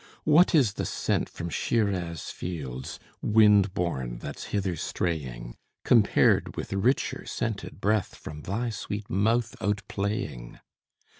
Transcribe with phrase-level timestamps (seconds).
[0.23, 7.23] What is the scent from Shiraz' fields, wind borne, that's hither straying, Compared with richer
[7.27, 10.59] scented breath from thy sweet mouth out playing?